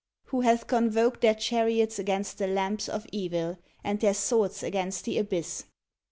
[0.29, 5.19] Who hath convoked their chariots against the lamps of Evil, and their swords against the
[5.19, 5.65] abyss.